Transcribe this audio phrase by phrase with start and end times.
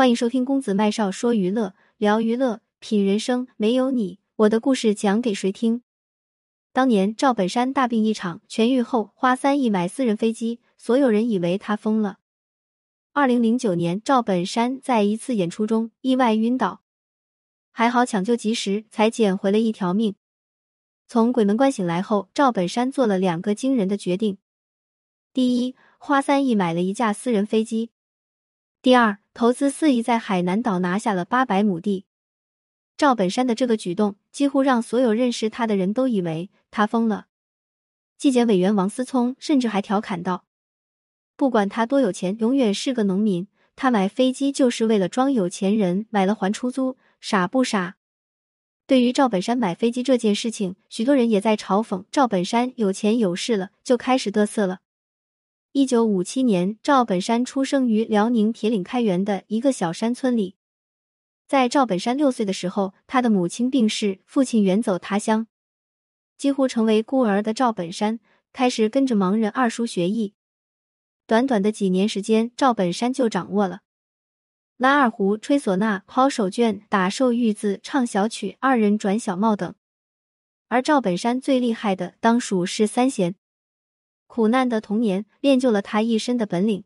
[0.00, 3.46] 欢迎收听公子麦少说娱乐，聊娱乐，品人生。
[3.58, 5.82] 没有你，我的故事讲给谁听？
[6.72, 12.16] 当年赵本山大病一场，痊愈后花三亿买私人飞机，所有人以为他疯了。
[13.12, 16.80] 二零零九年，赵本山在一次演出中意外晕倒，
[17.70, 20.14] 还好抢救及时，才捡回了一条命。
[21.06, 24.38] 从鬼门关醒来后，赵本山做了两个惊人的决定：
[25.34, 27.90] 第一，花三亿买了一架私人飞机。
[28.82, 32.06] 第二，投资四亿在海南岛拿下了八百亩地。
[32.96, 37.26] 赵本山的这个举动几乎让所有认识他的人都以为他疯了。
[38.16, 40.46] 纪检委员王思聪甚至还调侃道
[41.36, 43.48] ：“不管他多有钱，永远是个农民。
[43.76, 47.96] 他买飞机就是为了装有钱人，买了还出租，傻不傻？”
[48.88, 54.80] 对于赵本山买飞机这件事情，许多人也在嘲讽赵本山有钱有势了就开始嘚瑟了。
[55.72, 60.56] 一九五七年，赵本山出生于辽宁铁岭开原的一个小山村里。
[61.46, 65.46] 在赵本山六岁的时候，他的母亲病逝，父亲远走他乡，
[66.36, 68.18] 几乎成为孤儿的赵本山
[68.52, 70.34] 开始跟着盲人二叔学艺。
[71.28, 73.82] 短短的几年时间，赵本山就掌握了
[74.76, 79.72] 拉二胡、吹唢呐、抛手绢、打寿玉字、唱小曲、二人转小帽等。
[80.66, 83.36] 而赵本山最厉害的，当属是三弦。
[84.30, 86.84] 苦难的童年练就了他一身的本领，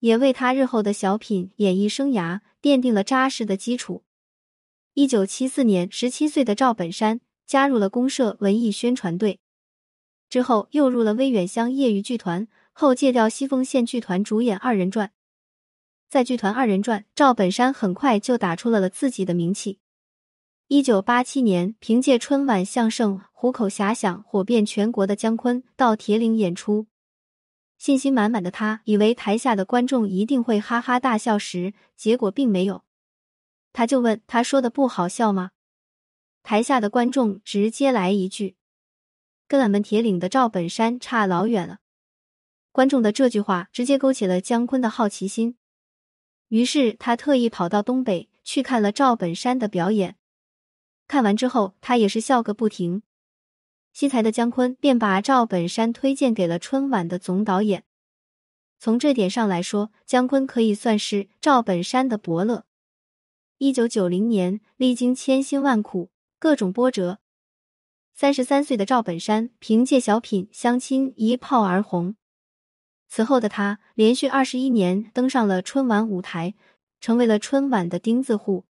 [0.00, 4.04] 也为他日后的小品演艺生涯奠定了扎实的基础。
[4.92, 9.40] 一九七四年，十七岁的赵本山加入了公社文艺宣传队，
[10.28, 15.12] 之后又入了威远乡业余剧团，后借调西丰县剧团主演二人转。
[16.10, 19.78] 在剧团二人转，赵本山很快就打出了了自己的名气。
[20.74, 26.86] 一九八七年，凭借春晚相声《虎口遐想》火遍全国的姜昆到铁岭演出，
[27.76, 32.84] 信心满满的他以为台下的观众一定会哈哈大笑时，结果并没有。
[33.74, 35.50] 他就问他说的不好笑吗？
[36.42, 38.56] 台下的观众直接来一句
[39.46, 41.80] ：“跟俺们铁岭的赵本山差老远了。”
[42.72, 45.58] 观众的这句话直接勾起了姜昆的好奇心，
[46.48, 50.16] 于是他特意跑到东北去看了赵本山的表演。
[51.12, 53.02] 看完之后，他也是笑个不停。
[53.92, 57.84] 惜才的姜昆便把赵本山推荐给了春晚的总导演。
[58.78, 62.64] 从这点上来说，姜昆可以算是赵本山的伯乐。
[63.58, 67.18] 一九九零年，历经千辛万苦，各种波折，
[68.14, 72.16] 三十三岁的赵本山凭借小品《相亲》一炮而红。
[73.10, 76.54] 此后的他，连续二十一年登上了春晚舞台，
[77.02, 78.64] 成为了春晚的钉子户。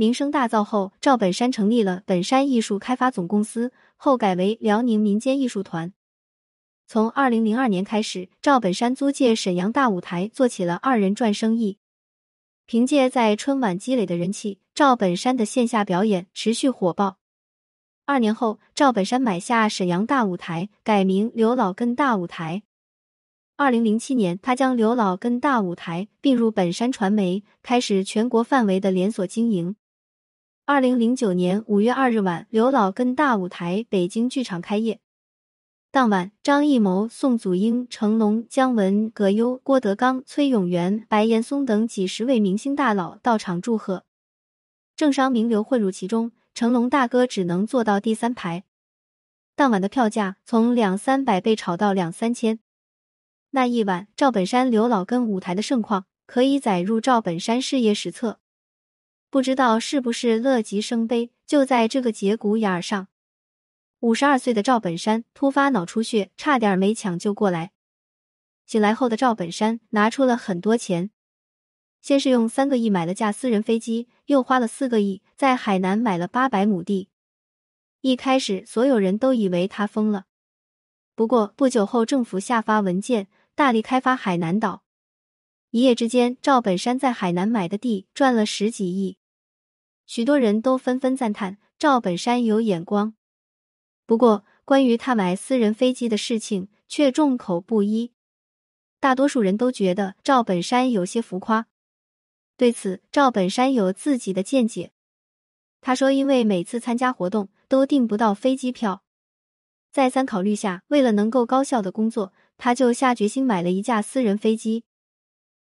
[0.00, 5.92] 名声大噪后，赵本山成立了本山艺术开发总公司，后改为辽宁民间艺术团。
[6.86, 11.76] 从二零零二年开始，赵本山租借沈阳大舞台做起了二人转生意。
[12.64, 17.18] 凭借在春晚积累的人气，赵本山的线下表演持续火爆。
[18.06, 22.62] 二年后，赵本山买下沈阳大舞台，改名刘老根大舞台。
[23.56, 29.76] 二零零七年，他将刘老根大舞台并入本山传媒，开始全国范围的连锁经营。
[30.72, 35.00] 二零零九年五月二日晚，刘老根大舞台北京剧场开业。
[35.90, 44.04] 当晚，张艺谋、宋祖英、成龙、姜文、葛优、郭德纲、崔永元、白岩松等几十位明星大佬到场祝贺，
[44.94, 46.30] 政商名流混入其中。
[46.54, 48.62] 成龙大哥只能坐到第三排。
[49.56, 52.60] 当晚的票价从两三百被炒到两三千。
[53.50, 58.38] 那一晚，赵本山、刘老根舞台的盛况可以载入赵本山事业史册。
[59.30, 63.06] 不知道是不是乐极生悲，就在这个节骨眼上，
[64.00, 67.70] 五十二岁的赵本山突发脑出血，差点没抢救过来。
[68.66, 71.12] 醒来后的赵本山拿出了很多钱，
[72.00, 77.08] 先是用三个亿买了架私人飞机，又花了四个亿在海南买了八百亩地。
[78.00, 80.24] 一开始，所有人都以为他疯了。
[81.14, 84.82] 不过不久后，政府下发文件，大力开发海南岛。
[85.70, 89.18] 一夜之间，赵本山在海南买的地赚了十几亿。
[90.10, 93.14] 许多人都纷纷赞叹赵本山有眼光，
[94.06, 98.10] 不过关于他买私人飞机的事情却众口不一，
[98.98, 101.68] 大多数人都觉得赵本山有些浮夸。
[102.56, 104.90] 对此，赵本山有自己的见解。
[105.80, 109.04] 他说：“因为每次参加活动都订不到飞机票，
[109.92, 114.82] 再三考虑下，为了能够高效的工作，他就下决心买了一架私人飞机。”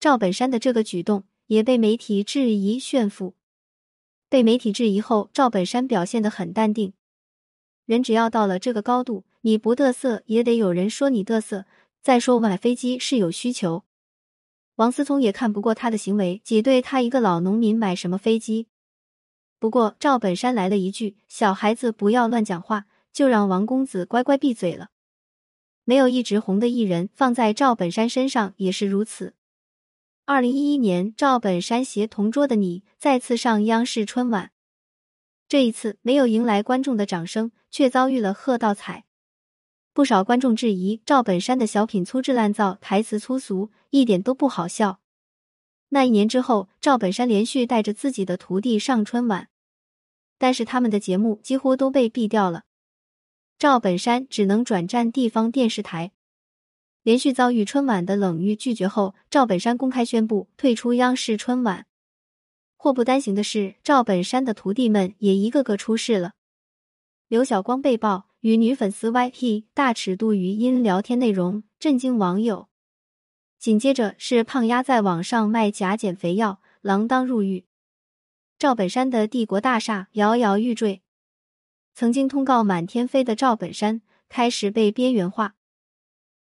[0.00, 3.36] 赵本山的这个举动也被媒体质疑炫富。
[4.28, 6.92] 被媒体质疑后，赵本山表现得很淡定。
[7.86, 11.66] 人只要到了这个高度，你不嘚瑟也得有人说你嘚瑟。
[12.02, 13.84] 再说买飞机是有需求，
[14.74, 18.66] 王思聪也看不过他的行为，挤兑他一个老农民买什么飞机。
[19.58, 24.90] 不过赵本山来了一句：“小孩子不要乱讲话”，就让王公子乖乖闭嘴了。
[25.84, 29.32] 没有一直红的艺人，放在赵本山身上也是如此。
[30.26, 34.52] 二零一一年，赵本山携《同桌的你》再次上央视春晚，
[35.46, 39.04] 这一次没有迎来观众的掌声，却遭遇了喝倒彩。
[39.92, 45.00] 不少观众质疑赵本山的小品粗制滥造，台词粗俗，一点都不好笑。
[45.90, 49.50] 那一年之后，赵本山连续带着自己的徒弟上春晚，
[50.38, 52.62] 但是他们的节目几乎都被毙掉了。
[53.58, 56.12] 赵本山只能转战地方电视台。
[57.04, 61.86] 连续遭遇春晚的冷遇拒绝后，赵本山公开宣布退出央视春晚。
[62.76, 66.32] 祸不单行的是，赵本山的徒弟们也一个个出事了。
[67.28, 68.26] 刘晓光被曝。
[68.44, 72.68] 与女粉丝 YP 大尺度语音聊天内容震惊网友，
[73.58, 77.64] 紧接着是胖丫在网上卖假减肥药，锒铛入狱。
[78.58, 81.00] 赵本山的帝国大厦摇摇欲坠，
[81.94, 85.54] 曾经通告满天飞的赵本山开始被边缘化。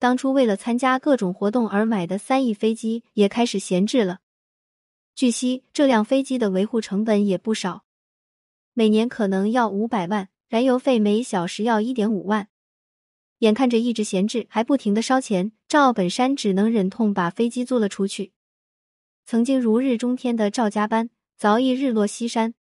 [0.00, 4.18] 当初为了参加各种活动而买的三亿飞机也开始闲置了。
[5.14, 7.84] 据悉，这辆飞机的维护成本也不少，
[8.72, 10.28] 每年可能要五百万。
[10.48, 12.48] 燃油费每小时要一点五万，
[13.38, 18.32] 眼看着一直闲置，还不停的烧钱，赵本山只能忍痛把飞机租了出去。
[19.24, 22.54] 曾经如日中天的赵家班早已日落西山，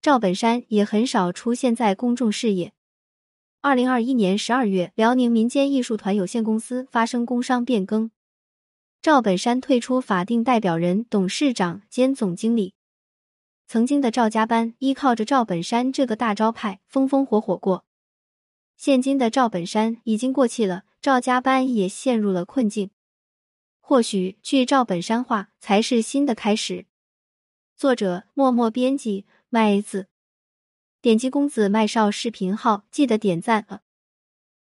[0.00, 2.72] 赵本山也很少出现在公众视野。
[3.64, 8.10] 二零二一年十二月，辽宁民间艺术团有限公司发生工商变更，
[9.00, 12.74] 赵本山退出法定代表人、董事长兼总经理。
[13.68, 17.84] 曾经的赵家班依靠着赵本山这个大招牌风风火火过，
[18.76, 22.90] 现今的赵本山已经过气了，赵家班也陷入了困境。
[23.80, 26.86] 或许去赵本山化才是新的开始。
[27.76, 30.08] 作者：默默编辑：麦子。
[31.02, 33.80] 点击公子麦少视频号，记得点赞啊！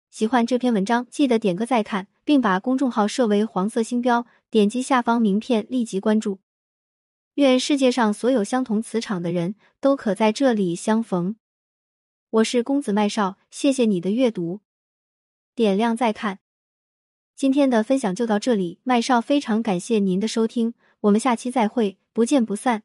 [0.09, 6.39] 喜欢这篇文章，记得点个再看，并把公众号设为黄色星标，点击下方名片立即关注。
[7.35, 11.35] 愿世界上所有相同磁场的人都可在这里相逢。
[12.31, 14.61] 我是公子麦少，谢谢你的阅读，
[15.53, 16.39] 点亮再看。
[17.35, 22.81] 今天的分享就到这里，麦少非常感谢您的收听，我们下期再会，不见不散。